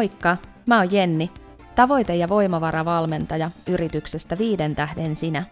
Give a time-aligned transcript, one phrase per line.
[0.00, 0.36] Moikka,
[0.66, 1.30] mä oon Jenni,
[1.74, 5.44] tavoite- ja voimavaravalmentaja yrityksestä Viiden tähden sinä.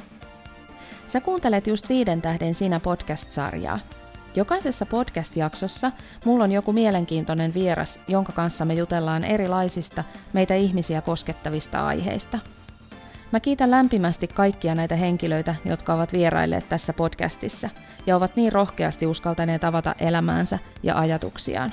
[1.07, 3.79] Sä kuuntelet just Viiden tähden sinä podcast-sarjaa.
[4.35, 5.93] Jokaisessa podcast-jaksossa
[6.25, 12.39] mulla on joku mielenkiintoinen vieras, jonka kanssa me jutellaan erilaisista meitä ihmisiä koskettavista aiheista.
[13.33, 17.71] Mä kiitän lämpimästi kaikkia näitä henkilöitä, jotka ovat vierailleet tässä podcastissa
[18.07, 21.73] ja ovat niin rohkeasti uskaltaneet avata elämäänsä ja ajatuksiaan.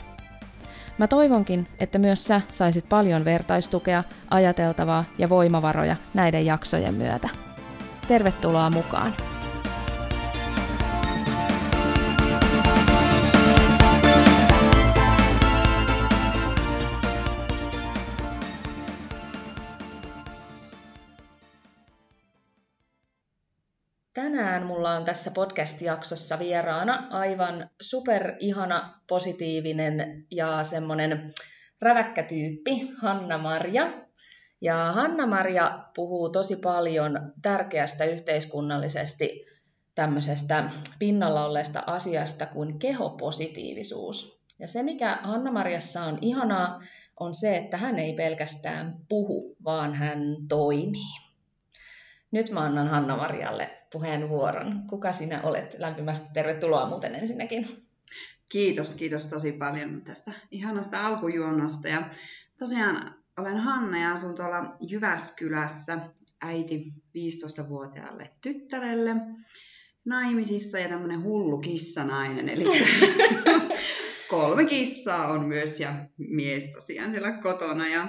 [0.97, 7.29] Mä toivonkin, että myös sä saisit paljon vertaistukea, ajateltavaa ja voimavaroja näiden jaksojen myötä.
[8.07, 9.34] Tervetuloa mukaan!
[24.15, 31.33] Tänään mulla on tässä podcast-jaksossa vieraana aivan superihana, positiivinen ja semmoinen
[31.81, 33.91] räväkkä tyyppi, Hanna-Maria.
[34.61, 39.45] Ja Hanna-Maria puhuu tosi paljon tärkeästä yhteiskunnallisesti
[39.95, 40.69] tämmöisestä
[40.99, 44.41] pinnalla olleesta asiasta kuin kehopositiivisuus.
[44.59, 46.81] Ja se, mikä Hanna-Mariassa on ihanaa,
[47.19, 50.19] on se, että hän ei pelkästään puhu, vaan hän
[50.49, 51.25] toimii.
[52.31, 54.81] Nyt mä annan Hanna-Marialle puheenvuoron.
[54.89, 55.75] Kuka sinä olet?
[55.79, 57.67] Lämpimästi tervetuloa muuten ensinnäkin.
[58.49, 61.87] Kiitos, kiitos tosi paljon tästä ihanasta alkujuonnosta.
[61.87, 62.09] Ja
[62.59, 65.99] tosiaan olen Hanna ja asun tuolla Jyväskylässä
[66.41, 69.15] äiti 15-vuotiaalle tyttärelle
[70.05, 72.49] naimisissa ja tämmöinen hullu kissanainen.
[72.49, 72.63] Eli
[74.29, 77.87] kolme kissaa on myös ja mies tosiaan siellä kotona.
[77.87, 78.07] Ja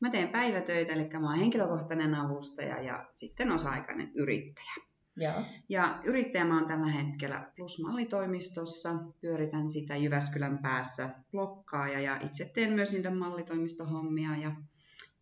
[0.00, 4.74] Mä teen päivätöitä, eli mä oon henkilökohtainen avustaja ja sitten osa-aikainen yrittäjä.
[5.18, 5.32] Ja,
[5.68, 8.90] ja yrittäjä mä oon tällä hetkellä Plusmallitoimistossa,
[9.20, 14.52] pyöritän sitä Jyväskylän päässä blokkaaja ja itse teen myös niitä mallitoimistohommia ja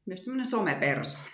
[0.06, 1.24] myös tämmöinen somepersona.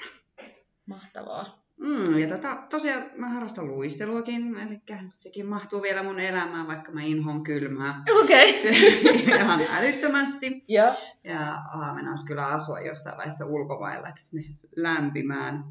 [0.87, 1.63] Mahtavaa.
[1.81, 7.03] Mm, ja tota, tosiaan mä harrastan luisteluakin, eli sekin mahtuu vielä mun elämään, vaikka mä
[7.03, 8.03] inhoon kylmää.
[8.23, 8.61] Okei.
[8.61, 9.37] Okay.
[9.41, 10.65] Ihan älyttömästi.
[10.69, 10.95] Ja,
[11.25, 11.63] ja
[12.11, 15.65] olisi kyllä asua jossain vaiheessa ulkomailla, että sinne lämpimään.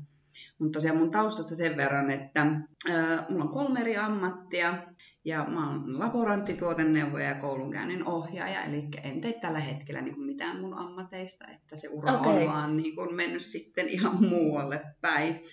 [0.59, 4.84] Mutta tosiaan mun taustassa sen verran, että äh, mulla on kolme eri ammattia
[5.25, 10.25] ja mä oon laborantti, tuotenneuvoja ja koulunkäynnin ohjaaja, eli en tee tällä hetkellä niin kuin
[10.25, 12.44] mitään mun ammateista, että se ura okay.
[12.44, 15.44] on vaan niin kuin mennyt sitten ihan muualle päin.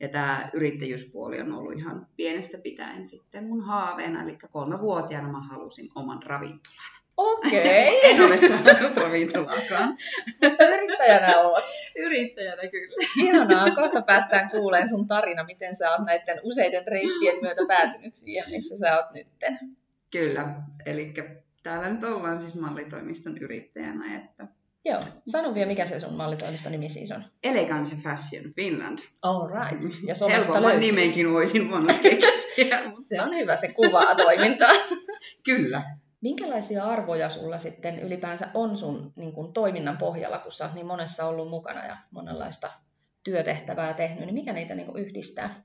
[0.00, 5.88] Ja tämä yrittäjyyspuoli on ollut ihan pienestä pitäen sitten mun haaveena, eli kolmevuotiaana mä halusin
[5.94, 7.03] oman ravintolan.
[7.16, 7.98] Okei.
[7.98, 8.00] Okay.
[8.10, 9.96] en ole saanut ravintolaakaan.
[10.42, 11.64] Mutta yrittäjänä oot.
[11.96, 13.06] Yrittäjänä kyllä.
[13.22, 13.70] Ihanaa.
[13.70, 18.78] Kohta päästään kuuleen sun tarina, miten sä oot näiden useiden reittien myötä päätynyt siihen, missä
[18.78, 19.58] sä oot nytten.
[20.10, 20.54] Kyllä.
[20.86, 21.14] Eli
[21.62, 24.46] täällä nyt ollaan siis mallitoimiston yrittäjänä, että
[24.84, 25.00] Joo.
[25.26, 27.24] Sano vielä, mikä se sun mallitoimiston nimi siis on.
[27.42, 28.98] Elegance Fashion Finland.
[29.22, 29.84] All right.
[30.06, 32.82] Ja Helpomman nimenkin voisin voinut keksiä.
[32.88, 33.02] Mutta...
[33.02, 34.72] se on hyvä, se kuvaa toimintaa.
[35.44, 35.82] Kyllä.
[36.24, 40.86] Minkälaisia arvoja sulla sitten ylipäänsä on sun niin kun, toiminnan pohjalla, kun sä oot niin
[40.86, 42.70] monessa ollut mukana ja monenlaista
[43.24, 45.62] työtehtävää tehnyt, niin mikä niitä niin yhdistää?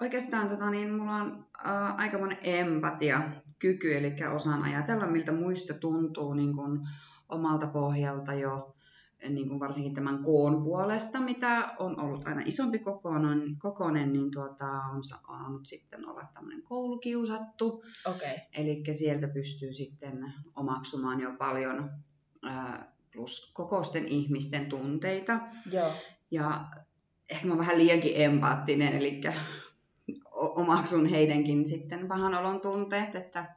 [0.00, 3.20] Oikeastaan tota, niin, mulla on äh, aikamoinen empatia,
[3.58, 6.88] kyky, eli osaan ajatella, miltä muista tuntuu niin kun,
[7.28, 8.75] omalta pohjalta jo
[9.34, 14.66] niin kuin varsinkin tämän koon puolesta, mitä on ollut aina isompi kokoinen, kokoinen niin tuota,
[14.94, 17.84] on saanut sitten olla tämmöinen koulukiusattu.
[18.06, 18.36] Okay.
[18.56, 21.90] Eli sieltä pystyy sitten omaksumaan jo paljon
[22.42, 25.40] ää, plus kokoisten ihmisten tunteita.
[25.72, 25.92] Joo.
[26.30, 26.64] Ja
[27.30, 29.20] ehkä mä oon vähän liiankin empaattinen, eli
[30.34, 33.54] omaksun heidänkin sitten pahan olon tunteet, että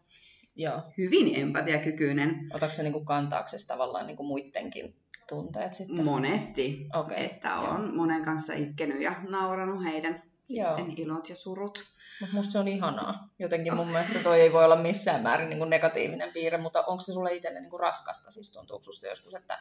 [0.56, 0.82] Joo.
[0.98, 2.48] hyvin empatiakykyinen.
[2.54, 4.96] Otatko se niin kantaaksesi tavallaan niin kuin muidenkin
[5.30, 6.06] tunteet sitten?
[6.06, 6.88] Monesti.
[6.96, 7.18] Okay.
[7.18, 7.96] Että on Joo.
[7.96, 10.78] monen kanssa itkenyt ja nauranut heidän Joo.
[10.78, 11.84] sitten ilot ja surut.
[12.22, 13.30] Mutta musta se on ihanaa.
[13.40, 17.04] Jotenkin mun mielestä toi ei voi olla missään määrin niin kuin negatiivinen piirre, mutta onko
[17.04, 18.32] se sulle itselle niin kuin raskasta?
[18.32, 19.60] Siis tuntuuko susta joskus, että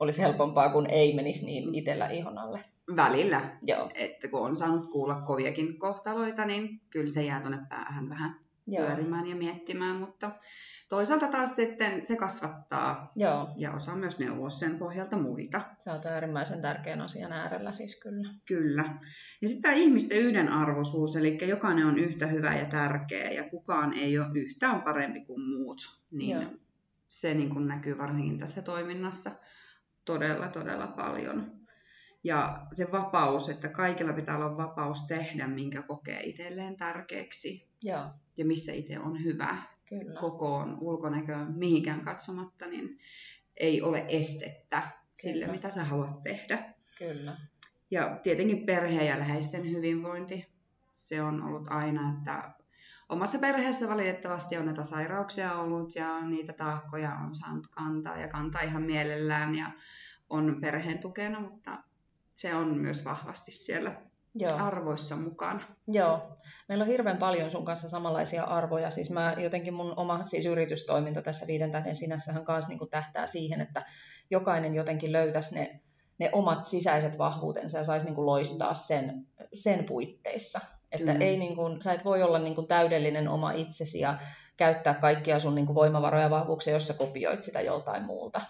[0.00, 2.60] olisi helpompaa, kun ei menisi niin itsellä ihon alle?
[2.96, 3.56] Välillä.
[3.62, 3.90] Joo.
[3.94, 8.86] Että kun on saanut kuulla koviakin kohtaloita, niin kyllä se jää tuonne päähän vähän Joo.
[8.86, 10.30] pyörimään ja miettimään, mutta
[10.92, 13.54] toisaalta taas sitten se kasvattaa Joo.
[13.56, 15.60] ja osaa myös neuvoa sen pohjalta muita.
[15.78, 18.28] Se on äärimmäisen tärkeän asian äärellä siis kyllä.
[18.46, 18.84] Kyllä.
[19.42, 24.18] Ja sitten tämä ihmisten yhdenarvoisuus, eli jokainen on yhtä hyvä ja tärkeä ja kukaan ei
[24.18, 25.80] ole yhtään parempi kuin muut.
[26.10, 26.50] Niin Joo.
[27.08, 29.30] se niin kuin näkyy varsinkin tässä toiminnassa
[30.04, 31.52] todella, todella paljon.
[32.24, 37.68] Ja se vapaus, että kaikilla pitää olla vapaus tehdä, minkä kokee itselleen tärkeäksi.
[37.82, 38.04] Joo.
[38.36, 39.71] Ja missä itse on hyvä.
[39.98, 40.20] Kyllä.
[40.20, 42.98] Kokoon, ulkonäköön, mihinkään katsomatta, niin
[43.56, 45.56] ei ole estettä sille, Kyllä.
[45.56, 46.74] mitä sä haluat tehdä.
[46.98, 47.36] Kyllä.
[47.90, 50.46] Ja tietenkin perheen ja läheisten hyvinvointi.
[50.94, 52.54] Se on ollut aina, että
[53.08, 58.62] omassa perheessä valitettavasti on näitä sairauksia ollut ja niitä taakkoja on saanut kantaa ja kantaa
[58.62, 59.66] ihan mielellään ja
[60.30, 61.78] on perheen tukena, mutta
[62.34, 64.56] se on myös vahvasti siellä Joo.
[64.56, 65.60] arvoissa mukana.
[65.88, 66.38] Joo.
[66.68, 68.90] Meillä on hirveän paljon sun kanssa samanlaisia arvoja.
[68.90, 73.60] Siis mä jotenkin mun oma siis yritystoiminta tässä viiden tähden sinässähän kanssa niin tähtää siihen,
[73.60, 73.84] että
[74.30, 75.80] jokainen jotenkin löytäisi ne,
[76.18, 80.60] ne omat sisäiset vahvuutensa ja saisi niin loistaa sen, sen puitteissa.
[80.92, 81.24] Että Kyllä.
[81.24, 84.18] ei niin kuin, sä et voi olla niin kuin täydellinen oma itsesi ja
[84.56, 88.40] käyttää kaikkia sun niin kuin voimavaroja ja vahvuuksia, jos sä kopioit sitä joltain muulta.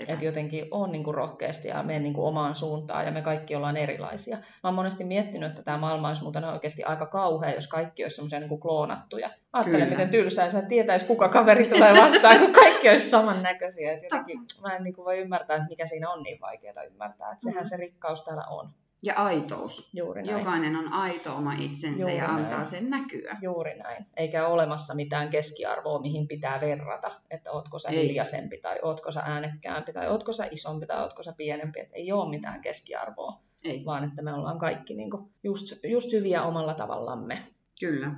[0.00, 0.12] Sepä.
[0.12, 3.54] Että jotenkin on niin kuin rohkeasti ja mene niin kuin omaan suuntaan ja me kaikki
[3.56, 4.36] ollaan erilaisia.
[4.36, 8.16] Mä oon monesti miettinyt, että tämä maailma olisi muuten oikeasti aika kauhea, jos kaikki olisi
[8.16, 9.30] semmoisia niin kuin kloonattuja.
[9.52, 9.90] Ajattele, Kyllä.
[9.90, 13.92] miten tylsää, sä et tietäisi, kuka kaveri tulee vastaan, kun kaikki olisi samannäköisiä.
[13.92, 17.32] Et jotenkin, mä en niin kuin voi ymmärtää, että mikä siinä on niin vaikeaa ymmärtää.
[17.32, 17.68] Että sehän Mm.
[17.68, 18.70] se rikkaus täällä on.
[19.02, 19.94] Ja aitous.
[19.94, 20.38] Juuri näin.
[20.38, 22.44] Jokainen on aito oma itsensä Juuri ja näin.
[22.44, 23.36] antaa sen näkyä.
[23.42, 24.06] Juuri näin.
[24.16, 28.08] Eikä ole olemassa mitään keskiarvoa, mihin pitää verrata, että ootko sä Ei.
[28.08, 31.80] hiljaisempi tai ootko sä äänekkäämpi tai ootko sä isompi tai ootko sä pienempi.
[31.80, 36.12] Että ei ole mitään keskiarvoa, Ei, vaan että me ollaan kaikki niin kuin just, just
[36.12, 37.38] hyviä omalla tavallamme.
[37.80, 38.10] kyllä.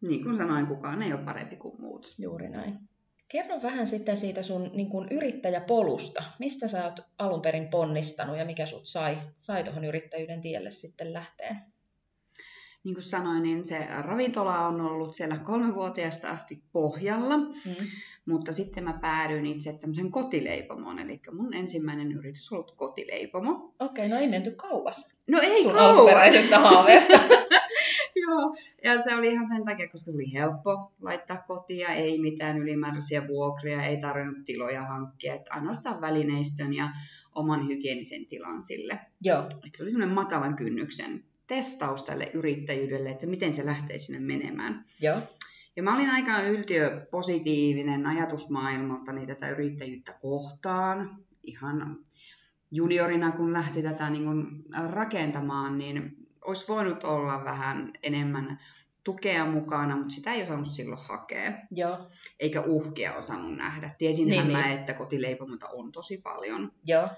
[0.00, 2.14] Niin kuin sanoin, kukaan ei ole parempi kuin muut.
[2.18, 2.78] Juuri näin.
[3.30, 6.22] Kerro vähän sitten siitä sun niin kuin yrittäjäpolusta.
[6.38, 11.12] Mistä sä oot alun perin ponnistanut ja mikä sut sai, sai tuohon yrittäjyyden tielle sitten
[11.12, 11.56] lähteen?
[12.84, 17.86] Niin kuin sanoin, niin se ravintola on ollut siellä kolmevuotiaasta asti pohjalla, Mm.
[18.26, 23.74] mutta sitten mä päädyin itse tämmöisen kotileipomoon, eli mun ensimmäinen yritys on ollut kotileipomo.
[23.80, 27.20] Okei, no ei menty kauas No ei sun alkuperäisestä haaveesta.
[28.30, 28.54] Joo,
[28.84, 33.84] ja se oli ihan sen takia, koska oli helppo laittaa kotia, ei mitään ylimääräisiä vuokria,
[33.84, 36.88] ei tarvinnut tiloja hankkia, että ainoastaan välineistön ja
[37.34, 39.00] oman hygienisen tilan sille.
[39.20, 44.20] Joo, Et se oli semmoinen matalan kynnyksen testaus tälle yrittäjyydelle, että miten se lähtee sinne
[44.20, 44.84] menemään.
[45.00, 45.20] joo.
[45.76, 51.10] Ja mä olin aika yltiöpositiivinen ajatusmaailmaltani tätä yrittäjyyttä kohtaan.
[51.42, 51.96] Ihan
[52.70, 58.60] juniorina, kun lähti tätä niin kun rakentamaan, niin olisi voinut olla vähän enemmän
[59.04, 61.52] tukea mukana, mutta sitä ei osannut silloin hakea.
[61.70, 62.10] Joo,
[62.40, 63.94] Eikä uhkia osannut nähdä.
[63.98, 64.78] Tiesinhän Niin, mä, niin.
[64.78, 67.08] että kotileipomota on tosi paljon, joo,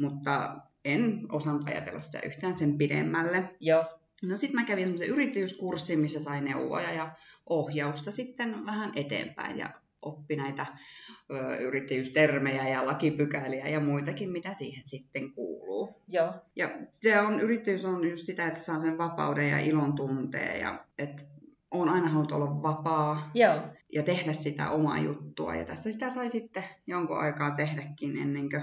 [0.00, 3.56] mutta en osannut ajatella sitä yhtään sen pidemmälle.
[3.60, 3.84] joo.
[4.22, 7.10] No sitten mä kävin semmoisen yrittäjyyskurssin, missä sain neuvoja ja
[7.48, 9.70] ohjausta sitten vähän eteenpäin ja
[10.02, 10.66] oppi näitä
[11.30, 16.02] ö, yrittäjyystermejä ja lakipykäliä ja muitakin, mitä siihen sitten kuuluu.
[16.08, 20.60] Joo, Ja se on, yrittäjyys on just sitä, että saa sen vapauden ja ilon tunteen
[20.60, 21.22] ja että
[21.70, 23.60] on aina halunnut olla vapaa joo,
[23.92, 25.54] ja tehdä sitä omaa juttua.
[25.54, 28.62] Ja tässä sitä sai sitten jonkun aikaa tehdäkin ennen kuin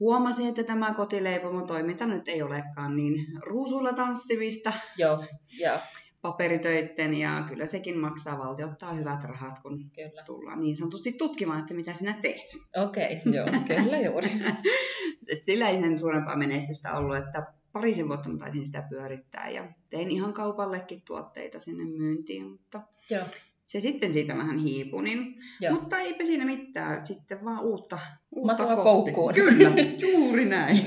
[0.00, 5.24] huomasin, että tämä kotileipomo toiminta nyt ei olekaan niin ruusulla tanssimista joo,
[5.58, 5.78] joo,
[6.22, 10.22] paperitöitten ja kyllä sekin maksaa, valtio ottaa hyvät rahat, kun kyllä.
[10.26, 12.46] tullaan niin sanotusti tutkimaan, että mitä sinä teet.
[12.76, 14.30] Okei, joo, kyllä juuri.
[15.32, 19.68] Et sillä ei sen suurempaa menestystä ollut, että parisen vuotta mä taisin sitä pyörittää ja
[19.90, 23.24] tein ihan kaupallekin tuotteita sinne myyntiin, mutta Joo,
[23.64, 25.74] se sitten siitä vähän hiipui, niin, joo.
[25.74, 27.98] mutta eipä siinä mitään, sitten vaan uutta,
[28.30, 28.82] uutta kohti.
[28.82, 29.34] koukkuun.
[29.34, 30.84] Kyllä, juuri näin.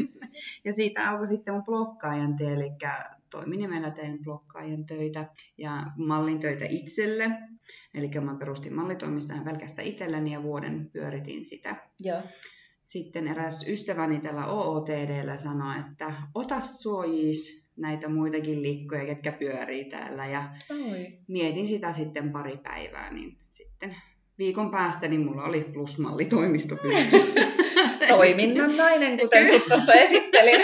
[0.64, 2.70] ja siitä alkoi sitten mun blokkaajan tie, eli
[3.30, 5.28] toiminimellä tein blokkaajan töitä
[5.58, 7.30] ja mallin töitä itselle.
[7.94, 11.76] Eli mä perustin mallitoimistoon pelkästään itselleni ja vuoden pyöritin sitä.
[12.00, 12.22] Joo,
[12.84, 20.26] Sitten eräs ystäväni tällä OOTDllä sanoi, että ota suojis näitä muitakin likkoja, ketkä pyörii täällä.
[20.26, 21.18] Ja Oi.
[21.28, 23.96] mietin sitä sitten pari päivää, niin sitten
[24.38, 27.40] viikon päästä niin mulla oli plusmallitoimisto pystyssä.
[28.08, 30.60] Toiminnan nainen, kuten sut tuossa esittelin.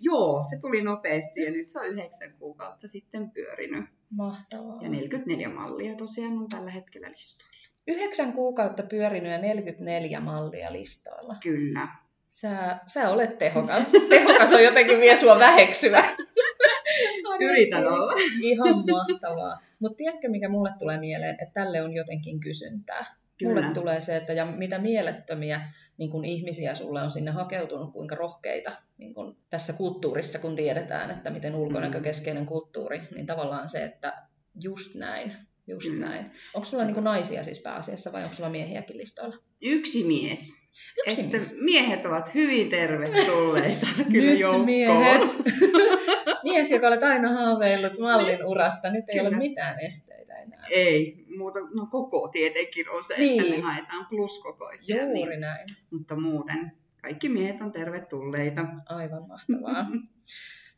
[0.00, 3.84] Joo, se tuli nopeasti ja nyt se on yhdeksän kuukautta sitten pyörinyt.
[4.10, 4.82] Mahtavaa.
[4.82, 7.54] Ja 44 mallia tosiaan on tällä hetkellä listoilla.
[7.86, 11.36] Yhdeksän kuukautta pyörinyt ja 44 mallia listoilla.
[11.42, 11.88] Kyllä.
[12.30, 13.82] Sä, sä olet tehokas.
[14.08, 16.04] Tehokas on jotenkin vie sua väheksyä.
[17.50, 18.12] Yritän olla.
[18.42, 19.60] Ihan mahtavaa.
[19.78, 23.14] Mutta tiedätkö, mikä mulle tulee mieleen, että tälle on jotenkin kysyntää.
[23.38, 23.60] Kyllä.
[23.60, 25.60] Mulle tulee se, että ja mitä mielettömiä
[25.96, 31.10] niin kun ihmisiä sulle on sinne hakeutunut, kuinka rohkeita niin kun tässä kulttuurissa, kun tiedetään,
[31.10, 34.22] että miten ulkonäkökeskeinen kulttuuri, niin tavallaan se, että
[34.60, 35.36] just näin,
[35.66, 36.06] just Kyllä.
[36.08, 36.30] näin.
[36.54, 39.36] Onko sulla niin kun naisia siis pääasiassa vai onko sulla miehiäkin listoilla?
[39.62, 40.64] Yksi mies.
[41.06, 41.56] Yksi että mies.
[41.60, 44.64] miehet ovat hyvin tervetulleita kyllä Nyt joukkoon.
[44.66, 45.22] miehet.
[46.44, 49.28] Mies, joka olet aina haaveillut mallin urasta, nyt ei Kyllä.
[49.28, 50.66] ole mitään esteitä enää.
[50.70, 53.50] Ei, muuta, no koko tietenkin on se, että Niin.
[53.54, 54.96] me haetaan pluskokoisia.
[55.04, 55.66] Juuri Niin, näin.
[55.92, 58.66] mutta muuten kaikki miehet on tervetulleita.
[58.86, 59.86] Aivan mahtavaa.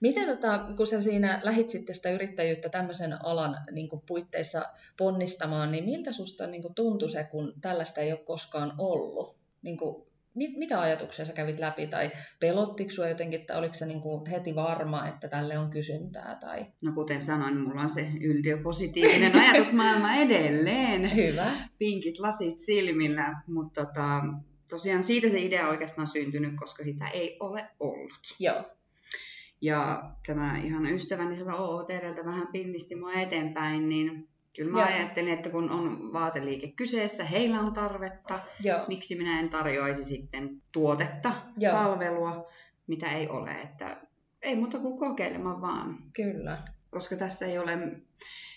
[0.00, 4.62] Miten, tota, kun sä siinä lähit sitten sitä yrittäjyyttä tämmöisen alan niin kuin puitteissa
[4.96, 9.36] ponnistamaan, niin miltä susta niin kuin tuntui se, kun tällaista ei ole koskaan ollut?
[9.62, 12.10] Niin kuin, mit, mitä ajatuksia sä kävit läpi, tai
[12.40, 16.38] pelottiko sua jotenkin, tai oliko se niin kuin heti varma, että tälle on kysyntää?
[16.40, 16.66] Tai...
[16.84, 21.16] No kuten sanoin, mulla on se yltiöpositiivinen ajatusmaailma edelleen.
[21.16, 21.46] Hyvä.
[21.78, 24.20] Pinkit lasit silmillä, mutta tota,
[24.68, 28.20] tosiaan siitä se idea oikeastaan syntynyt, koska sitä ei ole ollut.
[28.38, 28.75] Joo.
[29.60, 34.88] Ja tämä ihan ystäväni sieltä OOTltä vähän pinnisti mua eteenpäin, niin kyllä mä Joo.
[34.88, 38.80] ajattelin, että kun on vaateliike kyseessä, heillä on tarvetta, Joo.
[38.88, 41.72] miksi minä en tarjoaisi sitten tuotetta, Joo.
[41.72, 42.50] palvelua,
[42.86, 43.50] mitä ei ole.
[43.50, 44.06] Että
[44.42, 45.98] ei muuta kuin kokeilemaan vaan.
[46.12, 46.62] Kyllä.
[46.90, 47.78] Koska tässä ei ole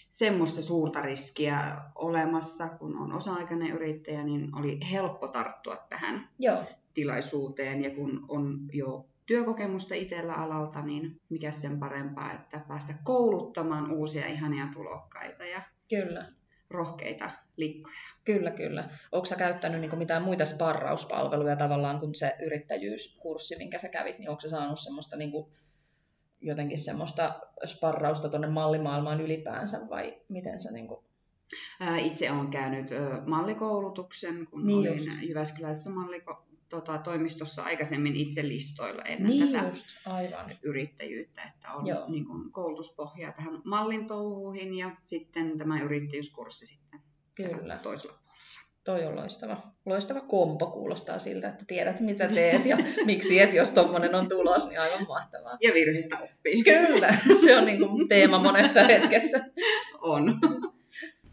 [0.09, 6.63] semmoista suurta riskiä olemassa, kun on osa-aikainen yrittäjä, niin oli helppo tarttua tähän Joo.
[6.93, 7.83] tilaisuuteen.
[7.83, 14.27] Ja kun on jo työkokemusta itsellä alalta, niin mikä sen parempaa, että päästä kouluttamaan uusia
[14.27, 16.25] ihania tulokkaita ja kyllä.
[16.69, 17.95] rohkeita likkoja.
[18.25, 18.89] Kyllä, kyllä.
[19.11, 24.29] Onko sä käyttänyt niin mitään muita sparrauspalveluja tavallaan kuin se yrittäjyyskurssi, minkä sä kävit, niin
[24.29, 25.51] onko sä saanut semmoista niin kuin,
[26.41, 31.05] jotenkin semmoista sparrausta tuonne mallimaailmaan ylipäänsä vai miten sä niin kuin...
[31.97, 32.87] Itse olen käynyt
[33.27, 35.21] mallikoulutuksen, kun niin olin just.
[35.21, 40.51] Jyväskylässä malliko- tota, toimistossa aikaisemmin itse listoilla ennen niin tätä just, aivan.
[40.63, 46.99] yrittäjyyttä, että on niin kuin, koulutuspohjaa tähän mallin touhuihin ja sitten tämä yrittäjyyskurssi sitten
[47.35, 47.77] Kyllä.
[47.83, 48.29] toisella puolella.
[48.83, 49.57] Toi on loistava.
[49.85, 54.67] Loistava kompo kuulostaa siltä, että tiedät mitä teet ja miksi et, jos tuommoinen on tulos,
[54.67, 55.57] niin aivan mahtavaa.
[55.61, 56.63] Ja virheistä oppii.
[56.63, 57.13] Kyllä,
[57.45, 59.39] se on niin kuin teema monessa hetkessä.
[60.01, 60.39] On.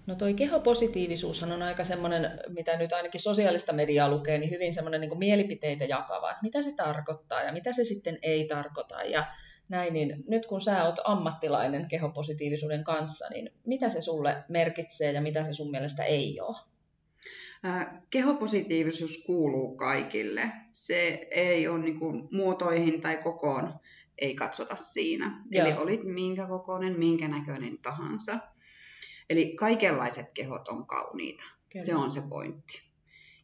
[0.07, 5.01] No toi kehopositiivisuushan on aika semmoinen, mitä nyt ainakin sosiaalista mediaa lukee, niin hyvin semmoinen
[5.01, 9.27] niin mielipiteitä jakava, että mitä se tarkoittaa ja mitä se sitten ei tarkoita ja
[9.69, 15.21] näin, niin nyt kun sä oot ammattilainen kehopositiivisuuden kanssa, niin mitä se sulle merkitsee ja
[15.21, 16.57] mitä se sun mielestä ei ole?
[18.11, 20.43] Kehopositiivisuus kuuluu kaikille.
[20.73, 23.75] Se ei ole niin kuin muotoihin tai kokoon,
[24.19, 25.43] ei katsota siinä.
[25.51, 25.67] Joo.
[25.67, 28.39] Eli olit minkä kokoinen, minkä näköinen tahansa.
[29.31, 31.43] Eli kaikenlaiset kehot on kauniita.
[31.69, 31.85] Kyllä.
[31.85, 32.83] Se on se pointti.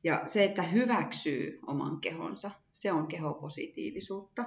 [0.05, 4.45] Ja se, että hyväksyy oman kehonsa, se on kehopositiivisuutta.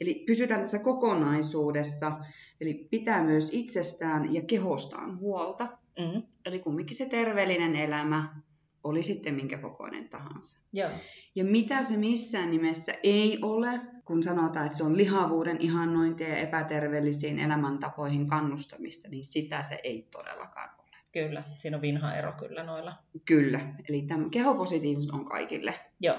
[0.00, 2.12] Eli pysytään tässä kokonaisuudessa,
[2.60, 5.78] eli pitää myös itsestään ja kehostaan huolta.
[5.98, 6.22] Mm-hmm.
[6.44, 8.40] Eli kumminkin se terveellinen elämä,
[8.84, 10.66] oli sitten minkä kokoinen tahansa.
[10.72, 10.90] Joo.
[11.34, 16.36] Ja mitä se missään nimessä ei ole, kun sanotaan, että se on lihavuuden ihannointia ja
[16.36, 20.96] epäterveellisiin elämäntapoihin kannustamista, niin sitä se ei todellakaan ole.
[21.12, 22.94] Kyllä, siinä on vinha ero kyllä noilla.
[23.24, 25.74] Kyllä, eli tämä kehopositiivisuus on kaikille.
[26.00, 26.16] Joo.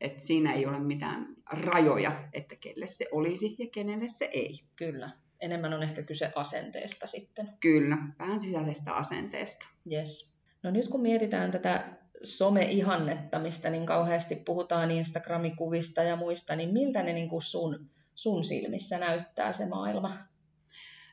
[0.00, 4.60] Et siinä ei ole mitään rajoja, että kelle se olisi ja kenelle se ei.
[4.76, 5.10] Kyllä.
[5.40, 7.48] Enemmän on ehkä kyse asenteesta sitten.
[7.60, 9.66] Kyllä, vähän sisäisestä asenteesta.
[9.92, 10.40] Yes.
[10.62, 11.84] No nyt kun mietitään tätä
[12.22, 18.44] some-ihannetta, mistä niin kauheasti puhutaan Instagramikuvista ja muista, niin miltä ne niin kuin sun, sun
[18.44, 20.16] silmissä näyttää se maailma?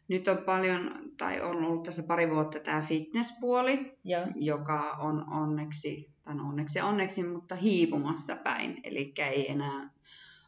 [0.08, 4.28] Nyt on paljon, tai on ollut tässä pari vuotta tämä fitnesspuoli, ja.
[4.36, 8.82] joka on onneksi, tai no onneksi onneksi, mutta hiipumassa päin.
[8.84, 9.90] Eli ei enää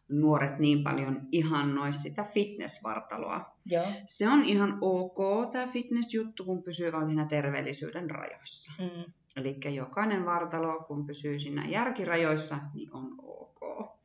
[0.09, 3.55] nuoret niin paljon ihannoi sitä fitnessvartaloa.
[3.65, 3.83] Ja.
[4.05, 8.71] Se on ihan ok tämä fitnessjuttu, kun pysyy vain siinä terveellisyyden rajoissa.
[8.79, 9.13] Mm.
[9.35, 13.95] Eli jokainen vartalo, kun pysyy siinä järkirajoissa, niin on ok.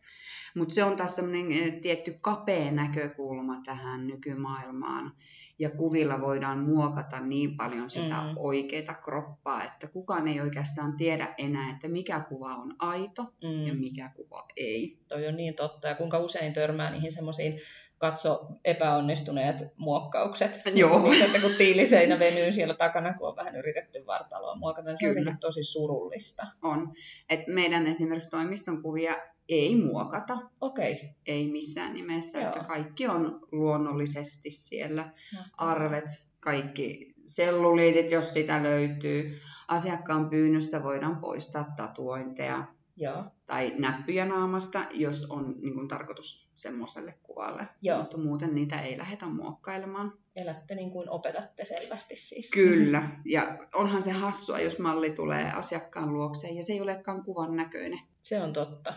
[0.57, 5.13] Mutta se on taas sellainen eh, tietty kapea näkökulma tähän nykymaailmaan.
[5.59, 8.37] Ja kuvilla voidaan muokata niin paljon sitä mm.
[8.37, 13.67] oikeaa kroppaa, että kukaan ei oikeastaan tiedä enää, että mikä kuva on aito mm.
[13.67, 14.99] ja mikä kuva ei.
[15.09, 15.89] Toi on niin totta.
[15.89, 17.61] Ja kuinka usein törmää niihin semmoisiin
[18.01, 20.63] katso epäonnistuneet muokkaukset.
[20.75, 21.03] Joo.
[21.03, 25.07] Niin, että kun tiiliseinä venyy siellä takana, kun on vähän yritetty vartaloa muokata, niin se
[25.07, 26.47] on jotenkin tosi surullista.
[26.63, 26.93] On.
[27.29, 29.17] Et meidän esimerkiksi toimiston kuvia
[29.49, 30.39] ei muokata.
[30.61, 30.93] Okei.
[30.93, 31.09] Okay.
[31.27, 32.39] Ei missään nimessä.
[32.39, 32.49] Joo.
[32.49, 35.13] Että kaikki on luonnollisesti siellä.
[35.35, 35.41] No.
[35.57, 36.05] Arvet,
[36.41, 39.39] kaikki selluliitit, jos sitä löytyy.
[39.69, 42.65] Asiakkaan pyynnöstä voidaan poistaa tatuointeja.
[42.97, 43.25] Joo.
[43.47, 47.67] Tai näppyjä naamasta, jos on niin kuin, tarkoitus semmoiselle kuvalle.
[47.83, 47.99] Joo.
[47.99, 50.13] Mutta muuten niitä ei lähdetä muokkailemaan.
[50.37, 52.51] Elätte niin kuin opetatte selvästi siis.
[52.51, 53.03] Kyllä.
[53.25, 58.01] Ja onhan se hassua, jos malli tulee asiakkaan luokseen ja se ei olekaan kuvan näköinen.
[58.23, 58.95] Se on totta.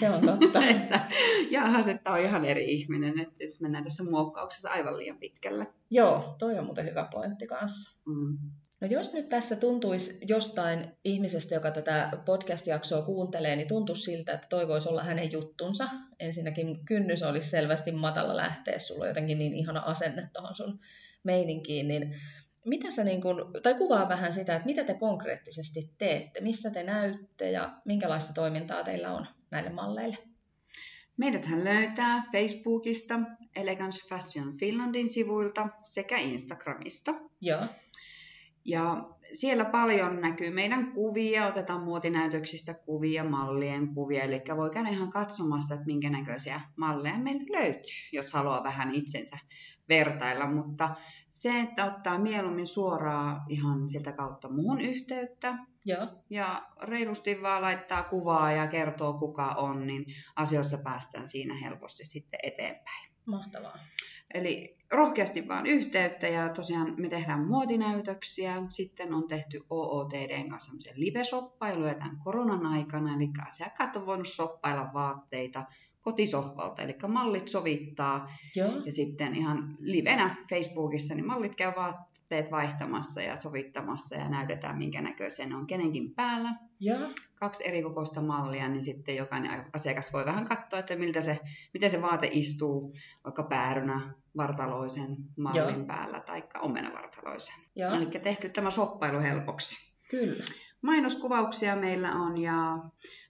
[0.00, 0.66] Se on totta.
[0.66, 1.08] että,
[1.50, 5.66] jahas, että on ihan eri ihminen, että jos mennään tässä muokkauksessa aivan liian pitkälle.
[5.90, 8.00] Joo, toi on muuten hyvä pointti kanssa.
[8.06, 8.38] Mm.
[8.84, 14.46] No jos nyt tässä tuntuisi jostain ihmisestä, joka tätä podcast-jaksoa kuuntelee, niin tuntuisi siltä, että
[14.50, 15.88] toi voisi olla hänen juttunsa.
[16.20, 20.80] Ensinnäkin kynnys olisi selvästi matala lähteä, sulla on jotenkin niin ihana asenne tuohon sun
[21.22, 22.14] meininkiin, niin
[22.64, 26.82] mitä sä niin kun, tai kuvaa vähän sitä, että mitä te konkreettisesti teette, missä te
[26.82, 30.18] näytte ja minkälaista toimintaa teillä on näille malleille?
[31.16, 33.20] Meidäthän löytää Facebookista,
[33.56, 37.14] Elegance Fashion Finlandin sivuilta sekä Instagramista.
[37.40, 37.66] Joo.
[38.64, 45.10] Ja siellä paljon näkyy meidän kuvia, otetaan muotinäytöksistä kuvia, mallien kuvia, eli voi käydä ihan
[45.10, 49.38] katsomassa, että minkä näköisiä malleja meiltä löytyy, jos haluaa vähän itsensä
[49.88, 50.94] vertailla, mutta
[51.30, 56.06] se, että ottaa mieluummin suoraan ihan sieltä kautta muun yhteyttä Joo.
[56.30, 60.04] ja reilusti vaan laittaa kuvaa ja kertoo kuka on, niin
[60.36, 63.08] asioissa päästään siinä helposti sitten eteenpäin.
[63.26, 63.78] Mahtavaa.
[64.34, 68.62] Eli rohkeasti vaan yhteyttä ja tosiaan me tehdään muotinäytöksiä.
[68.70, 74.90] Sitten on tehty OOTDn kanssa semmoisia live-shoppailuja tämän koronan aikana, eli asiakkaat on voinut shoppailla
[74.94, 75.64] vaatteita
[76.00, 78.32] kotisohvalta, eli mallit sovittaa.
[78.56, 78.72] Joo.
[78.84, 81.72] Ja sitten ihan livenä Facebookissa, niin mallit käy
[82.34, 86.50] vaatteet vaihtamassa ja sovittamassa ja näytetään, minkä näköisiä ne on kenenkin päällä.
[86.80, 87.10] Joo.
[87.34, 91.38] Kaksi eri kokoista mallia, niin sitten jokainen asiakas voi vähän katsoa, että miltä se,
[91.74, 95.86] miten se vaate istuu vaikka päärynä vartaloisen mallin Joo.
[95.86, 97.54] päällä tai omenavartaloisen.
[97.76, 97.92] Joo.
[97.92, 99.94] Eli tehty tämä shoppailu helpoksi.
[100.10, 100.44] Kyllä.
[100.82, 102.78] Mainoskuvauksia meillä on ja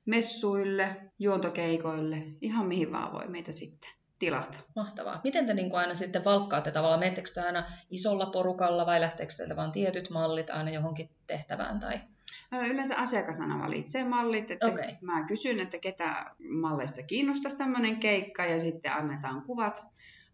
[0.06, 4.58] messuille, juontokeikoille, ihan mihin vaan voi meitä sitten tilata.
[4.76, 5.20] Mahtavaa.
[5.24, 7.00] Miten te niin kuin aina sitten valkkaatte tavallaan?
[7.00, 11.80] Menettekö te aina isolla porukalla vai lähteekö teiltä vain tietyt mallit aina johonkin tehtävään?
[11.80, 12.00] Tai...
[12.70, 14.96] Yleensä asiakas aina valitsee mallit, että Okei.
[15.00, 19.86] mä kysyn, että ketä malleista kiinnostaisi tämmöinen keikka ja sitten annetaan kuvat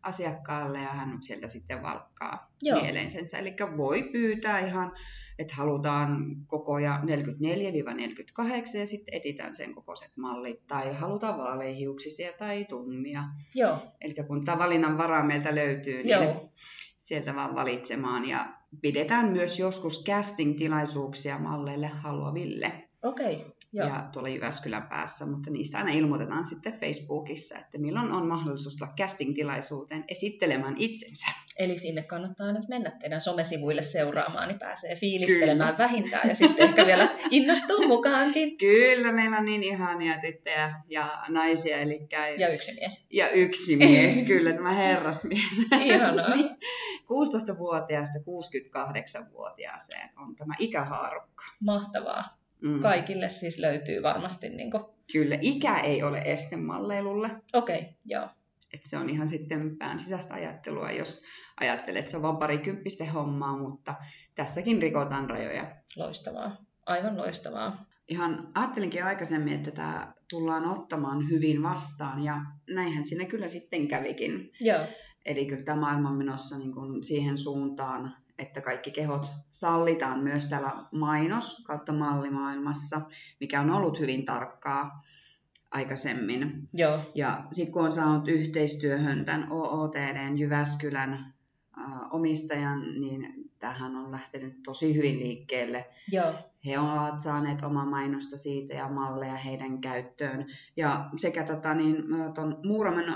[0.02, 2.82] asiakkaalle ja hän sieltä sitten valkkaa Joo.
[2.82, 3.38] mielensensä.
[3.38, 4.92] Eli voi pyytää ihan,
[5.40, 13.24] että halutaan kokoja 44-48 ja sitten etitään sen kokoiset mallit tai halutaan vaaleihiuksisia tai tummia.
[13.54, 13.78] Joo.
[14.00, 16.50] Eli kun tämä valinnan vara meiltä löytyy, niin Joo.
[16.98, 18.46] sieltä vaan valitsemaan ja
[18.82, 23.46] pidetään myös joskus casting-tilaisuuksia malleille haluaville Okei.
[23.72, 23.88] Joo.
[23.88, 28.92] ja tuolla Jyväskylän päässä, mutta niistä aina ilmoitetaan sitten Facebookissa, että milloin on mahdollisuus tulla
[29.00, 31.26] casting-tilaisuuteen esittelemään itsensä.
[31.58, 36.86] Eli sinne kannattaa nyt mennä teidän somesivuille seuraamaan, niin pääsee fiilistelemään vähintään ja sitten ehkä
[36.86, 38.58] vielä innostuu mukaankin.
[38.58, 42.08] Kyllä, meillä on niin ihania tyttöjä ja naisia, eli
[42.38, 43.06] Ja yksi mies.
[43.10, 45.58] ja yksi mies, kyllä tämä herrasmies.
[45.84, 46.36] Ihanaa.
[47.10, 51.44] 16-vuotiaasta 68-vuotiaaseen on tämä ikähaarukka.
[51.60, 52.39] Mahtavaa.
[52.62, 52.80] Mm.
[52.80, 54.48] Kaikille siis löytyy varmasti.
[54.48, 54.84] Niin kuin...
[55.12, 57.30] Kyllä, ikä ei ole este malleilulle.
[57.54, 58.28] Okei, joo.
[58.72, 61.22] että se on ihan sitten pään sisäistä ajattelua, jos
[61.60, 63.94] ajattelet, että se on vain parikymppisten hommaa, mutta
[64.34, 65.70] tässäkin rikotaan rajoja.
[65.96, 66.56] Loistavaa.
[66.86, 67.86] Aivan loistavaa.
[68.08, 72.36] Ihan ajattelinkin aikaisemmin, että tämä tullaan ottamaan hyvin vastaan, ja
[72.74, 74.50] näinhän siinä kyllä sitten kävikin.
[74.60, 74.80] Joo.
[75.24, 80.46] Eli kyllä tämä maailma on menossa niin kuin siihen suuntaan, että kaikki kehot sallitaan myös
[80.46, 83.00] täällä mainos- kautta mallimaailmassa,
[83.40, 85.02] mikä on ollut hyvin tarkkaa
[85.70, 86.68] aikaisemmin.
[86.72, 86.98] Joo.
[87.14, 91.34] Ja sitten kun on saanut yhteistyöhön tämän OOTDn Jyväskylän äh,
[92.10, 95.86] omistajan, niin tähän on lähtenyt tosi hyvin liikkeelle.
[96.12, 96.34] Joo.
[96.66, 100.46] He ovat saaneet omaa mainosta siitä ja malleja heidän käyttöön.
[100.76, 103.14] Ja sekä tota, niin, ton Muuramen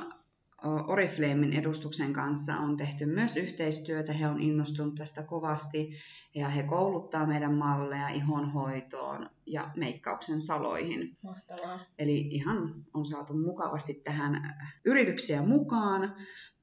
[0.64, 4.12] Oriflamein edustuksen kanssa on tehty myös yhteistyötä.
[4.12, 5.92] He on innostunut tästä kovasti
[6.34, 11.16] ja he kouluttaa meidän malleja ihonhoitoon ja meikkauksen saloihin.
[11.22, 11.80] Mahtavaa.
[11.98, 16.14] Eli ihan on saatu mukavasti tähän yrityksiä mukaan.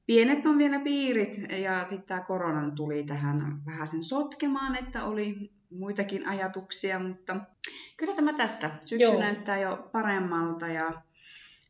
[0.06, 5.52] Pienet on vielä piirit ja sitten tämä korona tuli tähän vähän sen sotkemaan, että oli
[5.70, 7.36] muitakin ajatuksia, mutta
[7.96, 8.70] kyllä tämä tästä.
[8.84, 9.20] Syksy Joo.
[9.20, 11.02] näyttää jo paremmalta ja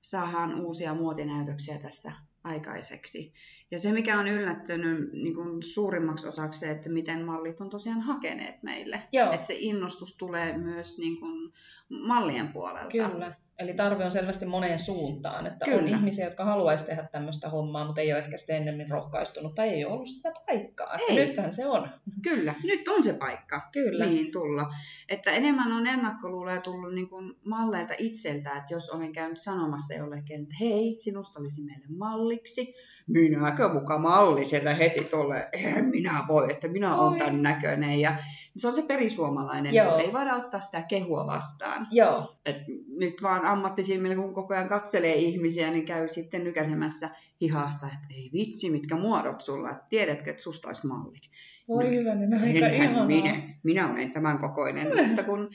[0.02, 2.12] saadaan uusia muotinäytöksiä tässä
[2.44, 3.32] aikaiseksi.
[3.70, 8.00] Ja se, mikä on yllättänyt niin kuin suurimmaksi osaksi se, että miten mallit on tosiaan
[8.00, 9.02] hakeneet meille.
[9.12, 9.32] Joo.
[9.32, 11.52] Että se innostus tulee myös niin kuin
[11.88, 12.90] mallien puolelta.
[12.90, 13.34] Kyllä.
[13.62, 15.96] Eli tarve on selvästi moneen suuntaan, että on Kyllä.
[15.96, 19.84] ihmisiä, jotka haluaisi tehdä tämmöistä hommaa, mutta ei ole ehkä sitten ennemmin rohkaistunut tai ei
[19.84, 20.94] ole ollut sitä paikkaa.
[20.94, 21.26] Että Ei.
[21.26, 21.88] nythän se on.
[22.22, 24.06] Kyllä, nyt on se paikka, Kyllä.
[24.06, 24.74] mihin tulla.
[25.08, 30.42] Että enemmän on ennakkoluuloja tullut niin kuin malleilta itseltä, että jos olen käynyt sanomassa jollekin,
[30.42, 32.74] että hei, sinusta olisi meille malliksi.
[33.06, 35.48] Minäkö muka malli sieltä heti tulee?
[35.52, 38.00] En minä voi, että minä olen tämän näköinen.
[38.00, 38.16] Ja
[38.56, 39.98] Se on se perisuomalainen, Joo.
[39.98, 41.86] ei voida ottaa sitä kehua vastaan.
[41.90, 42.56] Joo, Et
[42.88, 47.10] nyt vaan ammattisilmillä, kun koko ajan katselee ihmisiä, niin käy sitten nykäsemässä
[47.40, 51.22] hihasta, että ei vitsi, mitkä muodot sulla, tiedätkö, että susta olisi mallit.
[51.68, 53.06] Voi No, hyvänen aika ihanaa.
[53.06, 55.50] minä, minä olen tämän kokoinen, mutta kun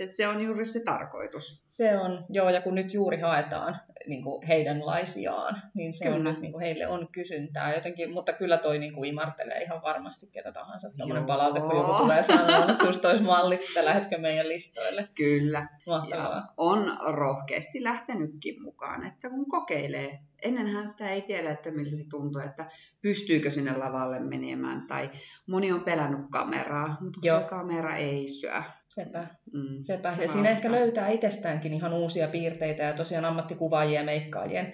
[0.00, 1.64] että se on juuri se tarkoitus.
[1.68, 6.32] Se on, joo, ja kun nyt juuri haetaan niin kuin heidänlaisiaan, niin se on Kyllä.
[6.40, 10.52] niin kuin heille on kysyntää jotenkin, mutta kyllä toi niin kuin imartelee ihan varmasti ketä
[10.52, 10.90] tahansa.
[10.96, 15.08] Tuommoinen palaute, kun joku tulee sanomaan, että susta olisi mallit, että lähdetkö meidän listoille.
[15.14, 15.68] Kyllä.
[15.86, 16.36] Mahtavaa.
[16.36, 20.18] Ja on rohkeasti lähtenytkin mukaan, että kun kokeilee.
[20.42, 22.70] Ennenhän sitä ei tiedä, että miltä se tuntuu, että
[23.02, 24.86] pystyykö sinne lavalle menemään.
[24.88, 25.10] Tai
[25.46, 27.40] moni on pelännyt kameraa, mutta Joo.
[27.40, 28.62] se kamera ei syö.
[28.88, 29.26] Sepä.
[29.52, 30.14] Mm, Sepä.
[30.14, 34.72] se siinä ehkä löytää itsestäänkin ihan uusia piirteitä ja tosiaan ammattikuvaajien ja meikkaajien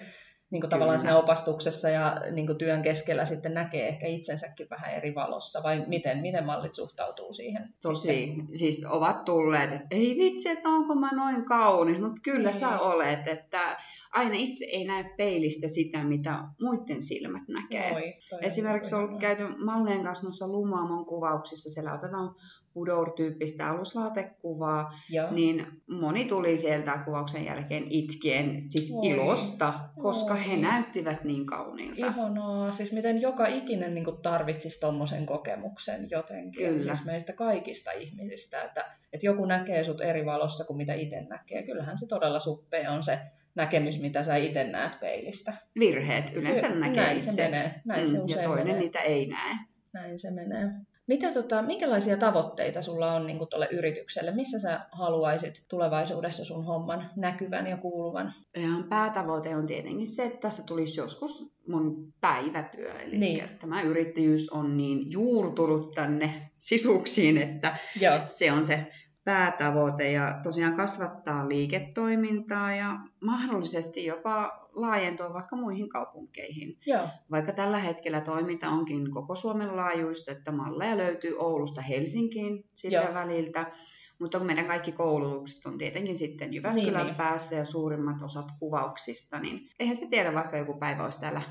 [0.49, 1.09] niin kuin tavallaan Kyllä.
[1.11, 5.83] siinä opastuksessa ja niin kuin työn keskellä sitten näkee ehkä itsensäkin vähän eri valossa, vai
[5.87, 7.63] miten, miten mallit suhtautuu siihen?
[7.63, 7.81] sitten?
[7.81, 12.59] Tosi, siis ovat tulleet, että ei vitsi, että onko mä noin kaunis, mutta kyllä Niin.
[12.59, 13.77] sä olet, että
[14.17, 17.91] aina itse ei näe peilistä sitä, mitä muiden silmät näkee.
[17.91, 22.35] Oi, toi on Esimerkiksi on ollut käyty mallien kanssa noissa Lumaamon kuvauksissa, siellä otetaan
[22.77, 25.31] Udour-tyyppistä aluslaatekuvaa, Joo.
[25.31, 29.07] niin moni tuli sieltä kuvauksen jälkeen itkien, siis Oi.
[29.07, 30.47] ilosta, koska Oi.
[30.47, 32.05] he näyttivät niin kauniilta.
[32.05, 36.95] Ihanaa, siis miten joka ikinen niin kuin tarvitsisi tuommoisen kokemuksen jotenkin, Kyllä.
[36.95, 41.63] siis meistä kaikista ihmisistä, että, että joku näkee sut eri valossa kuin mitä itse näkee.
[41.63, 43.19] Kyllähän se todella suppea on se
[43.57, 45.53] näkemys, mitä sä itse näet peilistä.
[45.79, 47.31] Virheet yleensä näkee näin itse.
[47.31, 48.79] se menee, näin se Mm, usein ja toinen menee.
[48.81, 49.55] niitä ei näe.
[49.93, 50.67] Näin se menee.
[51.07, 54.31] Mitä, tota, minkälaisia tavoitteita sulla on niin tuolle yritykselle?
[54.31, 58.33] Missä sä haluaisit tulevaisuudessa sun homman näkyvän ja kuuluvan?
[58.55, 62.93] Ihan päätavoite on tietenkin se, että tässä tulisi joskus mun päivätyö.
[62.93, 63.43] Eli Niin.
[63.61, 68.19] tämä yrittäjyys on niin juurtunut tänne sisuksiin, että Joo.
[68.25, 68.87] se on se
[69.27, 76.77] päätavoite ja tosiaan kasvattaa liiketoimintaa ja mahdollisesti jopa laajentua vaikka muihin kaupunkeihin.
[76.85, 77.07] Joo.
[77.31, 83.13] Vaikka tällä hetkellä toiminta onkin koko Suomen laajuista, että malleja löytyy Oulusta Helsinkiin siltä Joo.
[83.13, 83.71] väliltä,
[84.19, 88.47] mutta kun meidän kaikki koulutukset on tietenkin sitten Jyväskylän Niin, niin, päässä ja suurimmat osat
[88.59, 91.41] kuvauksista, niin eihän se tiedä, vaikka joku päivä olisi täällä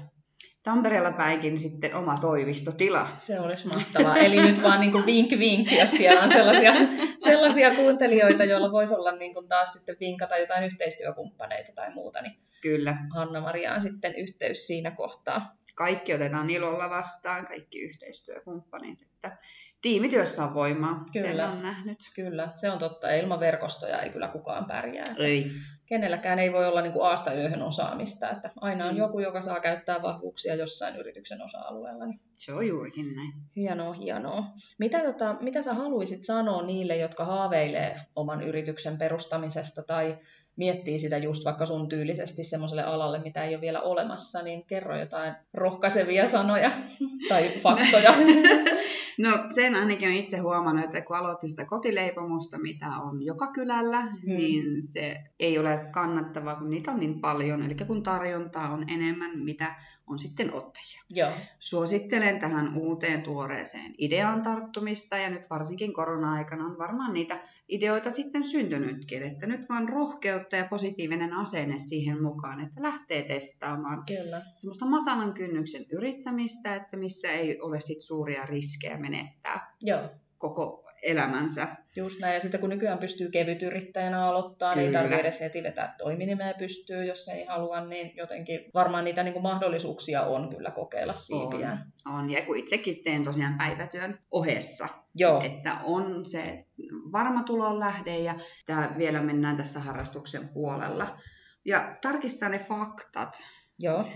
[0.66, 3.08] Tampereella päinkin sitten oma toimistotila.
[3.18, 4.16] Se olisi mahtavaa.
[4.16, 6.72] Eli nyt vaan niin kuin vink vink, jos siellä on sellaisia,
[7.20, 12.38] sellaisia kuuntelijoita, joilla voisi olla niin kuin taas sitten vinkata jotain yhteistyökumppaneita tai muuta, niin
[12.60, 15.56] Kyllä, Hanna-Mariaan sitten yhteys siinä kohtaa.
[15.74, 18.98] kaikki otetaan ilolla vastaan, kaikki yhteistyökumppanit.
[19.26, 19.38] Että
[19.82, 21.26] tiimityössä on voimaa, Kyllä.
[21.46, 21.98] sen on nähnyt.
[22.14, 23.06] Kyllä, se on totta.
[23.10, 25.04] Ja ilman verkostoja ei kyllä kukaan pärjää.
[25.18, 25.46] Ei.
[25.86, 28.30] Kenelläkään ei voi olla niin kuin aasta yöhön osaamista.
[28.30, 28.98] Että aina on Mm.
[28.98, 32.06] joku, joka saa käyttää vahvuuksia jossain yrityksen osa-alueella.
[32.06, 33.32] Niin Se on juurikin näin.
[33.56, 34.44] hienoa, hienoa.
[34.78, 40.18] Mitä, tota, mitä sä haluaisit sanoa niille, jotka haaveilee oman yrityksen perustamisesta tai
[40.56, 44.98] miettii sitä just vaikka sun tyylisesti semmoiselle alalle, mitä ei ole vielä olemassa, niin kerro
[44.98, 46.70] jotain rohkaisevia sanoja
[47.28, 48.14] tai faktoja.
[49.18, 54.00] No sen ainakin olen itse huomannut, että kun aloitti sitä kotileipomusta, mitä on joka kylällä,
[54.00, 54.36] hmm.
[54.36, 57.62] niin se ei ole kannattavaa, kun niitä on niin paljon.
[57.62, 59.74] Eli kun tarjontaa on enemmän, mitä
[60.06, 61.00] on sitten ottajia.
[61.10, 68.10] Joo, Suosittelen tähän uuteen tuoreeseen ideaan tarttumista ja nyt varsinkin korona-aikana on varmaan niitä ideoita
[68.10, 74.42] sitten syntynytkin, että nyt vaan rohkeutta ja positiivinen asenne siihen mukaan, että lähtee testaamaan kyllä.
[74.56, 80.00] semmoista matalan kynnyksen yrittämistä, että missä ei ole sit suuria riskejä menettää Joo,
[80.38, 81.68] koko elämänsä.
[81.96, 82.34] just näin.
[82.34, 87.04] Ja sitten kun nykyään pystyy kevytyrittäjänä aloittaa, niin ei tarvitse edes heti vetää toiminimeä pystyy,
[87.04, 91.92] jos ei halua, niin jotenkin varmaan niitä niin kuin mahdollisuuksia on kyllä kokeilla siipiään.
[92.06, 94.88] On, ja kun itsekin teen tosiaan päivätyön ohessa,
[95.18, 96.64] Joo, että on se
[97.12, 98.34] varma tulon lähde ja
[98.66, 101.18] tää vielä mennään tässä harrastuksen puolella.
[101.64, 103.42] Ja tarkistaa ne faktat,
[103.78, 104.08] joo.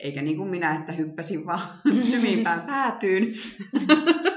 [0.00, 1.60] eikä niin kuin minä, että hyppäsin vaan
[2.10, 3.24] syvimpään päätyyn.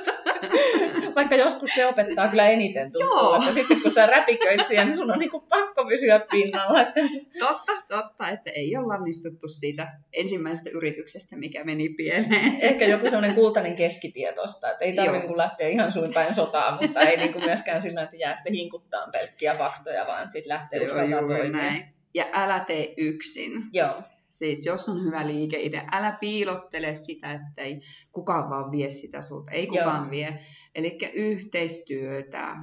[1.18, 3.36] Vaikka joskus se opettaa kyllä eniten tuntuu, Joo.
[3.36, 6.82] että sitten kun sä räpiköit siihen, niin sun on niinku pakko pysyä pinnalla.
[6.82, 7.00] Että...
[7.40, 12.58] Totta, totta, että ei ole lannistuttu siitä ensimmäisestä yrityksestä, mikä meni pieleen.
[12.62, 15.20] Ehkä joku sellainen kultainen keskitie tosta, että ei tarvitse Joo.
[15.22, 19.08] niinku lähteä ihan suin päin sotaan, mutta ei niinku myöskään sillä, että jää sitten hinkuttaa
[19.12, 21.62] pelkkiä faktoja, vaan sitten lähtee Se on uskaltaa juuri toimia.
[21.62, 21.86] näin.
[22.14, 23.52] Ja älä tee yksin.
[23.74, 29.22] Joo, Siis jos on hyvä liikeidea, älä piilottele sitä, että ei kukaan vaan vie sitä
[29.22, 29.52] sulta.
[29.52, 30.12] Ei kukaan Joo.
[30.12, 30.40] vie.
[30.76, 32.56] Eli yhteistyötä,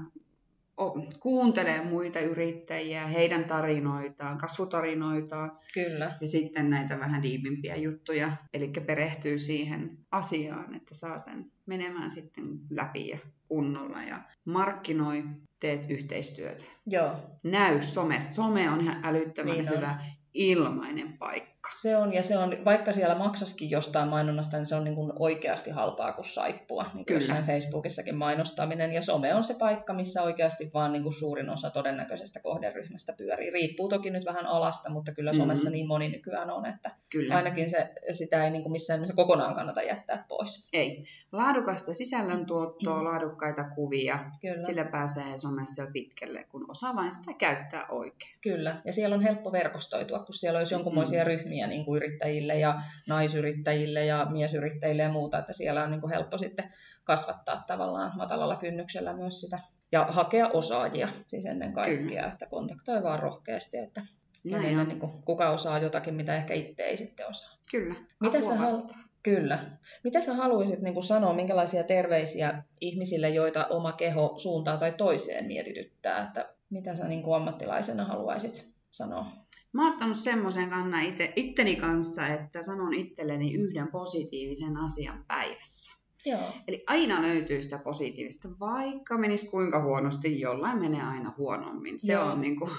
[1.20, 5.58] kuuntelee muita yrittäjiä, heidän tarinoitaan, kasvutarinoitaan.
[5.74, 6.12] Kyllä.
[6.20, 12.44] Ja sitten näitä vähän diipimpiä juttuja, eli perehtyy siihen asiaan, että saa sen menemään sitten
[12.70, 15.24] läpi ja kunnolla ja markkinoi,
[15.60, 16.64] teet yhteistyötä.
[16.86, 17.16] Joo.
[17.42, 18.20] Näy some.
[18.20, 20.06] Some on ihan älyttömän niin hyvä on.
[20.34, 21.53] ilmainen paikka.
[21.74, 25.12] Se on, ja se on, vaikka siellä maksaskin jostain mainonnasta, niin se on niin kuin
[25.18, 26.82] oikeasti halpaa kuin saippua.
[26.94, 27.42] Niin kuin Kyllä.
[27.46, 28.92] Facebookissakin mainostaminen.
[28.92, 33.50] Ja some on se paikka, missä oikeasti vaan niin kuin suurin osa todennäköisestä kohderyhmästä pyörii.
[33.50, 35.42] Riippuu toki nyt vähän alasta, mutta kyllä mm-hmm.
[35.42, 37.36] somessa niin moni nykyään on, että kyllä.
[37.36, 40.68] ainakin se, sitä ei niin kuin missään nimessä kokonaan kannata jättää pois.
[40.72, 41.04] Ei.
[41.32, 43.04] Laadukasta sisällöntuottoa, mm.
[43.04, 44.18] laadukkaita kuvia.
[44.40, 44.66] Kyllä.
[44.66, 48.38] Sillä pääsee somessa jo pitkälle, kun osaa vain sitä käyttää oikein.
[48.40, 48.80] Kyllä.
[48.84, 51.26] Ja siellä on helppo verkostoitua, kun siellä olisi jonkunmoisia mm.
[51.26, 56.00] ryhmiä ryhmiä niin kuin yrittäjille ja naisyrittäjille ja miesyrittäjille ja muuta, että siellä on niin
[56.00, 56.72] kuin helppo sitten
[57.04, 59.58] kasvattaa tavallaan matalalla kynnyksellä myös sitä
[59.92, 62.32] ja hakea osaajia siis ennen kaikkea, Kyllä.
[62.32, 64.02] että kontaktoi vaan rohkeasti, että
[64.50, 67.58] kenelle, niin kuin, kuka osaa jotakin, mitä ehkä itse ei sitten osaa.
[67.70, 69.58] Kyllä, mitä sä, hal- Kyllä.
[70.04, 75.46] Mitä sä haluaisit niin kuin sanoa, minkälaisia terveisiä ihmisille, joita oma keho suuntaan tai toiseen
[75.46, 79.26] mietityttää, että mitä sä niin kuin ammattilaisena haluaisit sanoa?
[79.74, 86.04] Mä oon ottanut semmoisen kannan ite, itteni kanssa, että sanon itselleni yhden positiivisen asian päivässä.
[86.26, 86.52] Joo.
[86.68, 92.00] Eli aina löytyy sitä positiivista, vaikka menisi kuinka huonosti, jollain menee aina huonommin.
[92.00, 92.24] Se Joo.
[92.24, 92.70] on niin kuin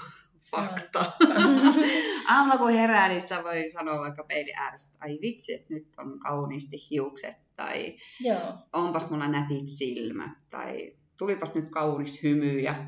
[0.50, 1.12] fakta.
[2.30, 6.18] Aamulla kun herää, niin sä voi sanoa vaikka peili ääressä, ai vitsi, että nyt on
[6.18, 8.52] kauniisti hiukset, tai Joo.
[8.72, 12.84] onpas mulla nätit silmät, tai tulipas nyt kaunis hymy ja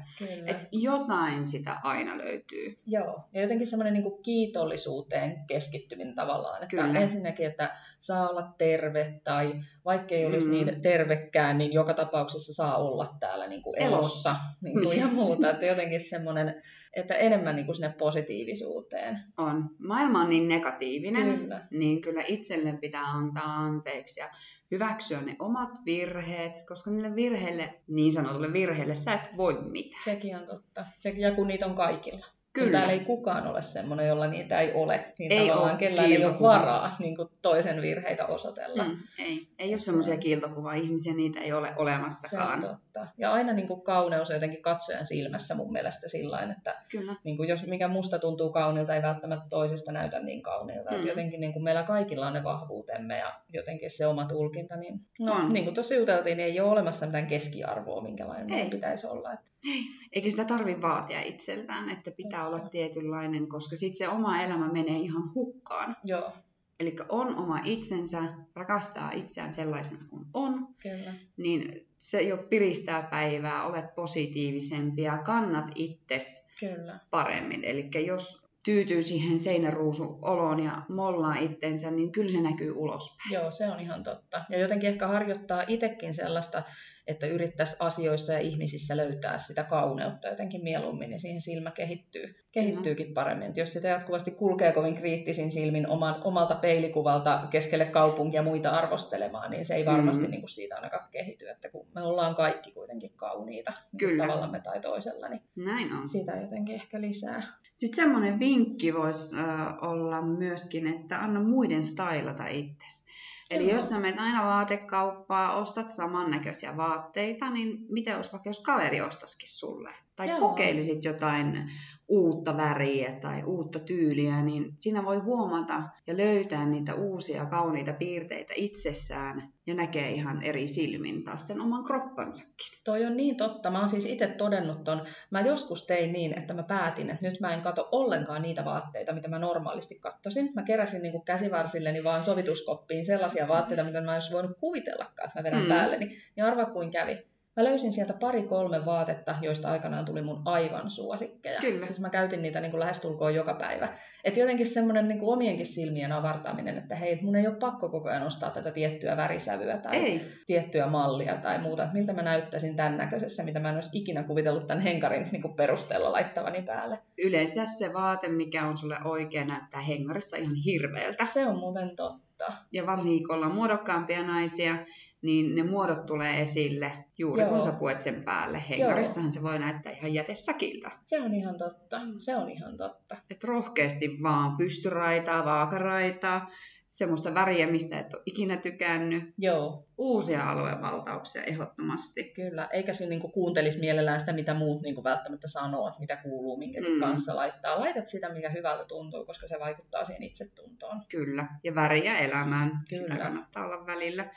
[0.46, 2.76] et jotain sitä aina löytyy.
[2.86, 7.00] Joo, ja jotenkin semmoinen niin kiitollisuuteen keskittyminen tavallaan, että Kyllä.
[7.00, 9.52] ensinnäkin, että saa olla terve tai
[9.84, 10.52] vaikka ei olisi mm.
[10.52, 15.50] niin tervekään, niin joka tapauksessa saa olla täällä niin kuin elossa, niin kuin ja muuta,
[15.50, 16.62] että jotenkin semmoinen,
[16.96, 19.18] että enemmän niin kuin sinne positiivisuuteen.
[19.38, 19.70] On.
[19.78, 21.60] Maailma on niin negatiivinen, kyllä.
[21.70, 24.30] niin kyllä itselle pitää antaa anteeksi ja
[24.70, 30.02] hyväksyä ne omat virheet, koska niille virheille, niin sanotulle virheille, sä et voi mitään.
[30.04, 30.86] Sekin on totta.
[31.00, 32.26] Sekin, ja kun niitä on kaikilla.
[32.64, 32.78] Kyllä.
[32.78, 36.24] Täällä ei kukaan ole semmoinen, jolla niitä ei ole, niin ei tavallaan ole kellään ei
[36.24, 38.84] ole varaa niin kuin toisen virheitä osoitella.
[38.84, 42.60] Mm, ei, ei ole semmoisia kiiltokuva-ihmisiä, niitä ei ole olemassakaan.
[42.60, 43.06] Se on totta.
[43.18, 47.14] Ja aina niin kuin kauneus on jotenkin katsojan silmässä mun mielestä sillä että Kyllä.
[47.24, 50.90] Niin kuin jos mikä musta tuntuu kauniilta, ei välttämättä toisesta näytä niin kauniilta.
[50.90, 50.96] Mm.
[50.96, 54.76] Että jotenkin niin kuin meillä kaikilla on ne vahvuutemme ja jotenkin se oma tulkinta.
[54.76, 55.52] Niin, no, mm.
[55.52, 58.70] niin kuin tuossa juteltiin, niin ei ole olemassa mitään keskiarvoa, minkälainen ei.
[58.70, 59.32] pitäisi olla.
[59.32, 59.48] Että...
[59.64, 64.72] Ei, eikä sitä tarvitse vaatia itseltään, että pitää olla tietynlainen, koska sitten se oma elämä
[64.72, 65.96] menee ihan hukkaan.
[66.04, 66.32] Joo.
[66.80, 68.22] Eli on oma itsensä,
[68.54, 71.14] rakastaa itseään sellaisena kuin on, Kyllä.
[71.36, 76.98] niin se jo piristää päivää, olet positiivisempi ja kannat itses Kyllä.
[77.10, 77.64] paremmin.
[77.64, 83.32] Eli jos tyytyy siihen seinäruusuoloon ja mollaa itsensä, niin kyllä se näkyy ulospäin.
[83.32, 84.44] Joo, se on ihan totta.
[84.48, 86.62] Ja jotenkin ehkä harjoittaa itsekin sellaista
[87.08, 93.14] että yrittäisi asioissa ja ihmisissä löytää sitä kauneutta jotenkin mieluummin, ja siihen silmä kehittyy, kehittyykin
[93.14, 93.48] paremmin.
[93.48, 99.50] Että jos sitä jatkuvasti kulkee kovin kriittisin silmin oman, omalta peilikuvalta keskelle kaupunkia muita arvostelemaan,
[99.50, 100.30] niin se ei varmasti mm.
[100.30, 104.26] niin kuin siitä ainakaan kehity, että kun me ollaan kaikki kuitenkin kauniita niin Kyllä.
[104.26, 106.08] tavallamme tai toisella, niin Näin on.
[106.08, 107.42] sitä jotenkin ehkä lisää.
[107.76, 109.36] Sitten semmoinen vinkki voisi
[109.80, 113.07] olla myöskin, että anna muiden stylata itsesi.
[113.50, 119.00] Eli jos sä menet aina vaatekauppaa, ostat samannäköisiä vaatteita, niin miten olisi vaikka jos kaveri
[119.00, 119.94] ostaisikin sulle?
[120.16, 120.40] Tai Joo.
[120.40, 121.70] kokeilisit jotain
[122.08, 128.52] uutta väriä tai uutta tyyliä, niin siinä voi huomata ja löytää niitä uusia kauniita piirteitä
[128.56, 132.78] itsessään ja näkee ihan eri silmin taas sen oman kroppansakin.
[132.84, 133.70] Toi on niin totta.
[133.70, 135.02] Mä oon siis itse todennut ton.
[135.30, 139.12] Mä joskus tein niin, että mä päätin, että nyt mä en kato ollenkaan niitä vaatteita,
[139.12, 140.50] mitä mä normaalisti kattosin.
[140.54, 145.38] Mä keräsin niin käsivarsilleni vaan sovituskoppiin sellaisia vaatteita, mitä mä en olisi voinut kuvitellakaan, että
[145.38, 145.68] mä vedän mm.
[145.68, 145.96] päälle.
[145.96, 151.60] Niin arva kuin kävi Mä löysin sieltä pari-kolme vaatetta, joista aikanaan tuli mun aivan suosikkeja.
[151.60, 151.86] Kyllä.
[151.86, 153.88] Siis mä käytin niitä niin kuin lähestulkoon joka päivä.
[154.24, 158.08] Et jotenkin semmoinen niin kuin omienkin silmien avartaminen, että hei, mun ei ole pakko koko
[158.08, 160.22] ajan ostaa tätä tiettyä värisävyä tai ei.
[160.46, 161.82] tiettyä mallia tai muuta.
[161.82, 165.42] Että miltä mä näyttäisin tämän näköisessä, mitä mä en olisi ikinä kuvitellut tämän henkarin niin
[165.42, 166.98] kuin perusteella laittavani päälle.
[167.18, 171.24] Yleensä se vaate, mikä on sulle oikein, näyttää hengarissa ihan hirveältä.
[171.24, 172.52] Se on muuten totta.
[172.72, 174.76] Ja varsinkin kun ollaan muodokkaampia naisia,
[175.22, 177.50] niin ne muodot tulee esille juuri Joo.
[177.50, 178.62] kun sä puet sen päälle.
[178.68, 180.90] Hengarissahan se voi näyttää ihan jätesäkiltä.
[181.04, 182.00] Se on ihan totta.
[182.18, 183.16] Se on ihan totta.
[183.30, 186.50] Et rohkeasti vaan pystyraitaa, vaakaraitaa,
[186.86, 189.34] semmoista väriä, mistä et ole ikinä tykännyt.
[189.38, 189.86] Joo.
[189.98, 192.24] Uusia aluevaltauksia ehdottomasti.
[192.24, 196.80] Kyllä, eikä siinä niinku kuuntelisi mielellään sitä, mitä muut niinku välttämättä sanoo, mitä kuuluu, minkä
[196.80, 197.00] mm.
[197.00, 197.80] kanssa laittaa.
[197.80, 201.02] Laitat sitä, mikä hyvältä tuntuu, koska se vaikuttaa siihen itsetuntoon.
[201.08, 202.70] Kyllä, ja väriä elämään.
[202.88, 203.02] Kyllä.
[203.02, 204.30] Sitä kannattaa olla välillä.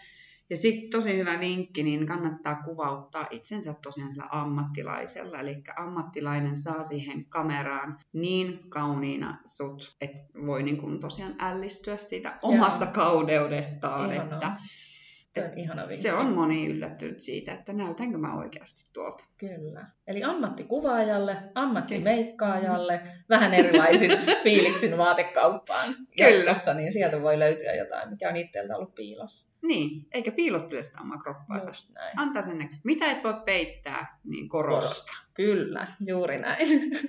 [0.51, 5.39] Ja sitten tosi hyvä vinkki, niin kannattaa kuvauttaa itsensä tosiaan sillä ammattilaisella.
[5.39, 12.39] Eli ammattilainen saa siihen kameraan niin kauniina sut, että voi niin kun tosiaan ällistyä siitä
[12.41, 12.93] omasta Joo.
[12.93, 14.11] kaudeudestaan.
[14.13, 14.57] Ihanaa.
[15.35, 15.95] Että se on ihana vinkki.
[15.95, 19.23] Se on moni yllättynyt siitä, että näytänkö mä oikeasti tuolta.
[19.37, 19.85] Kyllä.
[20.07, 24.11] Eli ammattikuvaajalle, ammattimeikkaajalle, vähän erilaisin
[24.43, 25.95] fiiliksin vaatekauppaan.
[26.17, 26.29] Kyllä.
[26.29, 29.59] Jatkossa, niin sieltä voi löytyä jotain, mikä on itseltä ollut piilossa.
[29.61, 31.71] Niin, eikä piilottele sitä omaa kroppaansa.
[32.15, 32.75] Antaa sen näkö.
[32.83, 34.81] Mitä et voi peittää, niin korosta.
[34.81, 35.11] korosta.
[35.33, 36.67] Kyllä, juuri näin.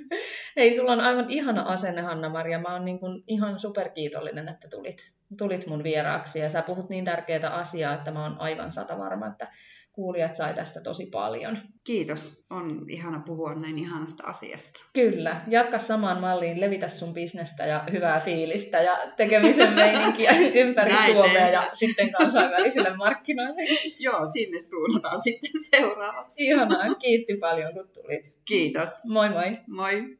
[0.56, 2.58] Hei, sulla on aivan ihana asenne, Hanna-Maria.
[2.58, 6.38] Mä oon niin kuin ihan superkiitollinen, että tulit, tulit mun vieraaksi.
[6.38, 9.48] Ja sä puhut niin tärkeää asiaa, että mä oon aivan sata varma, että
[9.92, 11.58] kuulijat sai tästä tosi paljon.
[11.84, 12.44] Kiitos.
[12.50, 14.84] On ihana puhua näin ihanasta asiasta.
[14.92, 15.40] Kyllä.
[15.46, 21.32] Jatka samaan malliin, levitä sun bisnestä ja hyvää fiilistä ja tekemisen meininkiä ympäri näin Suomea
[21.32, 21.52] tehdään.
[21.52, 23.62] ja sitten kansainvälisille markkinoille.
[24.06, 26.46] Joo, sinne suunnataan sitten seuraavaksi.
[26.46, 26.94] Ihanaa.
[26.94, 28.34] Kiitti paljon, kun tulit.
[28.44, 28.90] Kiitos.
[29.08, 29.58] Moi moi.
[29.66, 30.18] Moi.